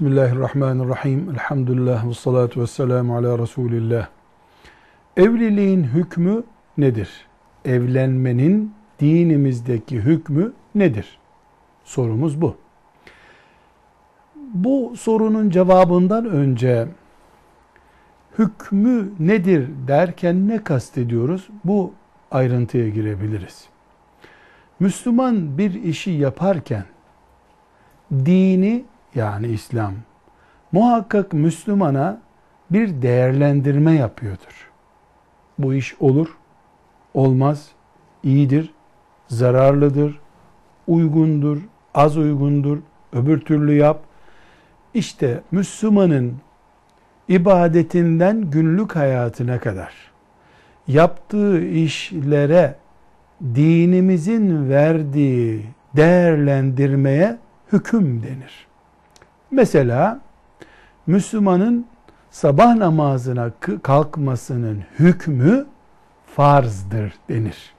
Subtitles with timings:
[0.00, 1.30] Bismillahirrahmanirrahim.
[1.30, 4.08] Elhamdülillah ve salatu ve selamu ala Resulillah.
[5.16, 6.42] Evliliğin hükmü
[6.78, 7.26] nedir?
[7.64, 11.18] Evlenmenin dinimizdeki hükmü nedir?
[11.84, 12.56] Sorumuz bu.
[14.36, 16.88] Bu sorunun cevabından önce
[18.38, 21.48] hükmü nedir derken ne kastediyoruz?
[21.64, 21.92] Bu
[22.30, 23.68] ayrıntıya girebiliriz.
[24.78, 26.84] Müslüman bir işi yaparken
[28.12, 29.94] dini yani İslam
[30.72, 32.20] muhakkak Müslümana
[32.70, 34.70] bir değerlendirme yapıyordur.
[35.58, 36.36] Bu iş olur,
[37.14, 37.68] olmaz,
[38.22, 38.72] iyidir,
[39.28, 40.20] zararlıdır,
[40.86, 41.58] uygundur,
[41.94, 42.78] az uygundur,
[43.12, 44.00] öbür türlü yap.
[44.94, 46.36] İşte Müslümanın
[47.28, 50.10] ibadetinden günlük hayatına kadar
[50.88, 52.74] yaptığı işlere
[53.54, 57.38] dinimizin verdiği değerlendirmeye
[57.72, 58.69] hüküm denir.
[59.50, 60.20] Mesela
[61.06, 61.86] Müslümanın
[62.30, 63.50] sabah namazına
[63.82, 65.66] kalkmasının hükmü
[66.26, 67.74] farzdır denir.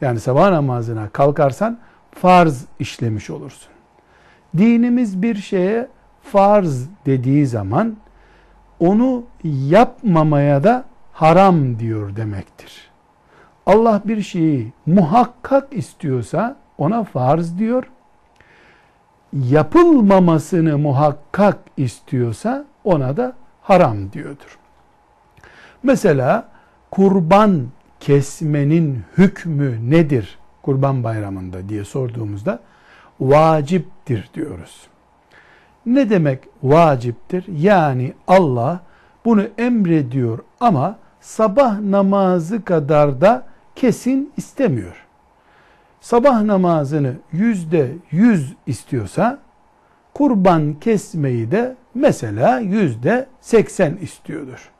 [0.00, 1.78] Yani sabah namazına kalkarsan
[2.10, 3.72] farz işlemiş olursun.
[4.56, 5.88] Dinimiz bir şeye
[6.22, 7.96] farz dediği zaman
[8.80, 12.90] onu yapmamaya da haram diyor demektir.
[13.66, 17.84] Allah bir şeyi muhakkak istiyorsa ona farz diyor
[19.32, 24.58] yapılmamasını muhakkak istiyorsa ona da haram diyordur.
[25.82, 26.48] Mesela
[26.90, 27.66] kurban
[28.00, 32.60] kesmenin hükmü nedir kurban bayramında diye sorduğumuzda
[33.20, 34.86] vaciptir diyoruz.
[35.86, 37.44] Ne demek vaciptir?
[37.58, 38.80] Yani Allah
[39.24, 45.06] bunu emrediyor ama sabah namazı kadar da kesin istemiyor
[46.02, 49.38] sabah namazını yüzde yüz istiyorsa
[50.14, 54.70] kurban kesmeyi de mesela yüzde seksen istiyordur.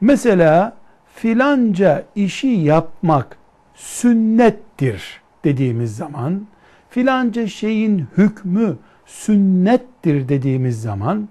[0.00, 0.76] Mesela
[1.14, 3.36] filanca işi yapmak
[3.74, 6.46] sünnettir dediğimiz zaman
[6.90, 8.76] filanca şeyin hükmü
[9.06, 11.28] sünnettir dediğimiz zaman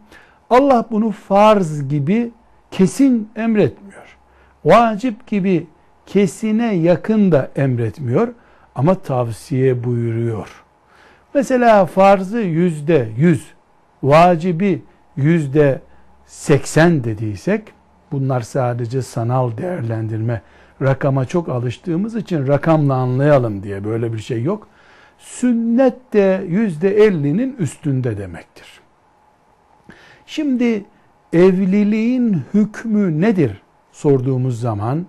[0.49, 2.31] Allah bunu farz gibi
[2.72, 4.17] kesin emretmiyor.
[4.66, 5.67] Vacip gibi
[6.05, 8.33] kesine yakın da emretmiyor
[8.75, 10.63] ama tavsiye buyuruyor.
[11.33, 13.47] Mesela farzı yüzde yüz,
[14.03, 14.81] vacibi
[15.15, 15.81] yüzde
[16.25, 17.73] seksen dediysek,
[18.11, 20.41] bunlar sadece sanal değerlendirme,
[20.81, 24.67] rakama çok alıştığımız için rakamla anlayalım diye böyle bir şey yok.
[25.17, 28.81] Sünnet de yüzde ellinin üstünde demektir.
[30.25, 30.85] Şimdi
[31.33, 33.61] evliliğin hükmü nedir
[33.91, 35.05] sorduğumuz zaman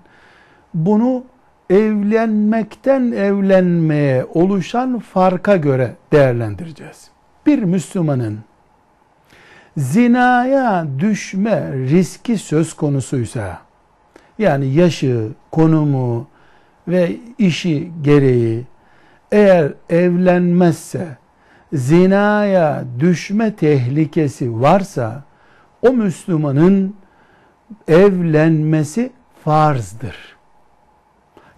[0.74, 1.24] bunu
[1.72, 7.10] evlenmekten evlenmeye oluşan farka göre değerlendireceğiz.
[7.46, 8.38] Bir Müslümanın
[9.76, 13.58] zinaya düşme riski söz konusuysa
[14.38, 16.28] yani yaşı, konumu
[16.88, 18.66] ve işi gereği
[19.32, 21.06] eğer evlenmezse
[21.72, 25.24] zinaya düşme tehlikesi varsa
[25.82, 26.96] o Müslümanın
[27.88, 29.12] evlenmesi
[29.44, 30.41] farzdır.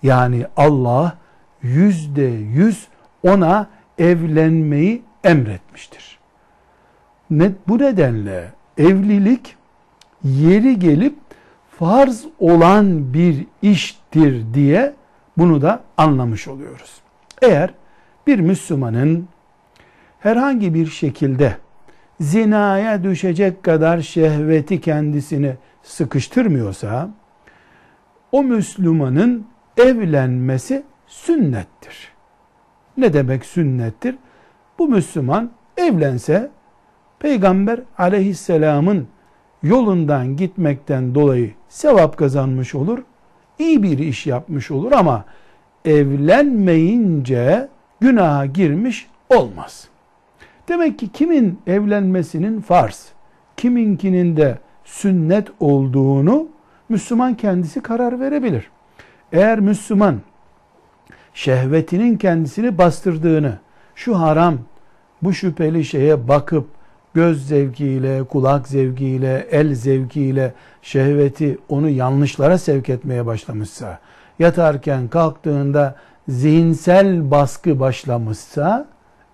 [0.04, 1.16] Yani Allah
[1.62, 2.22] yüzde
[2.52, 2.88] yüz
[3.22, 3.66] ona
[3.98, 6.18] evlenmeyi emretmiştir.
[7.68, 9.56] Bu nedenle evlilik
[10.24, 11.14] yeri gelip
[11.78, 14.94] farz olan bir iştir diye
[15.38, 17.00] bunu da anlamış oluyoruz.
[17.42, 17.74] Eğer
[18.26, 19.28] bir Müslümanın
[20.20, 21.56] herhangi bir şekilde
[22.20, 27.10] zinaya düşecek kadar şehveti kendisini sıkıştırmıyorsa
[28.32, 29.46] o Müslümanın
[29.76, 32.12] evlenmesi sünnettir.
[32.96, 34.16] Ne demek sünnettir?
[34.78, 36.50] Bu Müslüman evlense
[37.18, 39.08] Peygamber aleyhisselamın
[39.62, 42.98] yolundan gitmekten dolayı sevap kazanmış olur,
[43.58, 45.24] iyi bir iş yapmış olur ama
[45.84, 47.68] evlenmeyince
[48.00, 49.88] günaha girmiş olmaz.
[50.68, 53.08] Demek ki kimin evlenmesinin farz,
[53.56, 56.48] kiminkinin de sünnet olduğunu
[56.88, 58.70] Müslüman kendisi karar verebilir.
[59.34, 60.20] Eğer Müslüman
[61.34, 63.58] şehvetinin kendisini bastırdığını,
[63.94, 64.58] şu haram,
[65.22, 66.66] bu şüpheli şeye bakıp
[67.14, 73.98] göz zevkiyle, kulak zevkiyle, el zevkiyle şehveti onu yanlışlara sevk etmeye başlamışsa,
[74.38, 75.96] yatarken kalktığında
[76.28, 78.88] zihinsel baskı başlamışsa,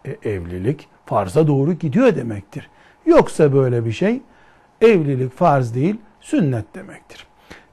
[0.05, 2.71] e, evlilik farza doğru gidiyor demektir.
[3.07, 4.23] Yoksa böyle bir şey,
[4.81, 7.27] evlilik farz değil, sünnet demektir.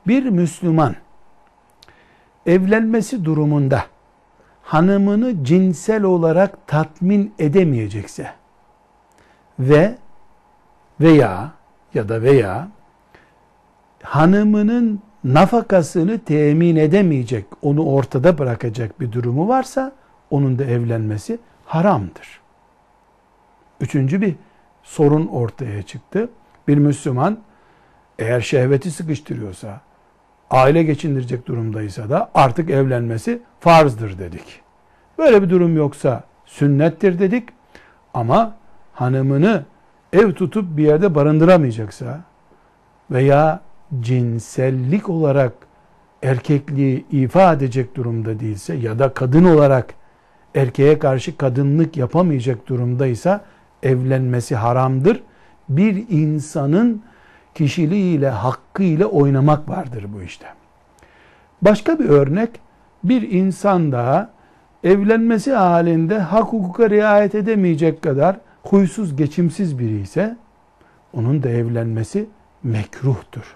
[0.08, 0.96] Bir Müslüman,
[2.48, 3.84] evlenmesi durumunda
[4.64, 8.32] hanımını cinsel olarak tatmin edemeyecekse
[9.60, 9.96] ve
[11.02, 11.52] veya
[11.94, 12.68] ya da veya
[14.04, 19.92] hanımının nafakasını temin edemeyecek, onu ortada bırakacak bir durumu varsa
[20.30, 22.42] onun da evlenmesi haramdır.
[23.82, 24.36] Üçüncü bir
[24.84, 26.30] sorun ortaya çıktı.
[26.68, 27.40] Bir Müslüman
[28.20, 29.82] eğer şehveti sıkıştırıyorsa,
[30.52, 34.62] aile geçindirecek durumdaysa da artık evlenmesi farzdır dedik.
[35.18, 37.50] Böyle bir durum yoksa sünnettir dedik.
[38.14, 38.56] Ama
[38.94, 39.64] hanımını
[40.14, 42.22] ev tutup bir yerde barındıramayacaksa
[43.12, 43.62] veya
[44.00, 45.54] cinsellik olarak
[46.24, 49.94] erkekliği ifa edecek durumda değilse ya da kadın olarak
[50.56, 53.42] erkeğe karşı kadınlık yapamayacak durumdaysa
[53.84, 55.24] evlenmesi haramdır.
[55.70, 57.04] Bir insanın
[57.58, 60.46] kişiliğiyle, hakkıyla oynamak vardır bu işte.
[61.62, 62.50] Başka bir örnek,
[63.04, 64.30] bir insan daha
[64.84, 70.38] evlenmesi halinde hak hukuka riayet edemeyecek kadar huysuz, geçimsiz biri ise
[71.14, 72.30] onun da evlenmesi
[72.64, 73.56] mekruhtur.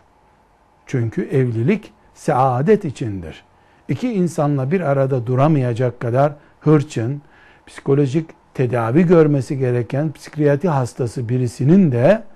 [0.85, 3.43] Çünkü evlilik saadet içindir.
[3.89, 7.21] İki insanla bir arada duramayacak kadar hırçın,
[7.67, 12.30] psikolojik tedavi görmesi gereken psikiyatri hastası birisinin de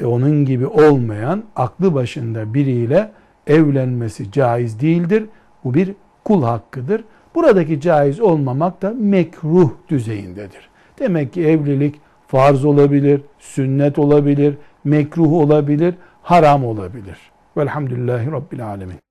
[0.00, 3.10] e, onun gibi olmayan aklı başında biriyle
[3.46, 5.24] evlenmesi caiz değildir.
[5.64, 7.04] Bu bir kul hakkıdır.
[7.34, 10.68] Buradaki caiz olmamak da mekruh düzeyindedir.
[10.98, 14.54] Demek ki evlilik farz olabilir, sünnet olabilir,
[14.84, 17.18] mekruh olabilir, haram olabilir.
[17.56, 19.07] Velhamdülillahi Rabbil Alemin.